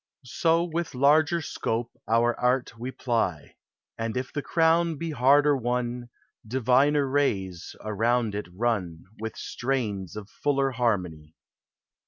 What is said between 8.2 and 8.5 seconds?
it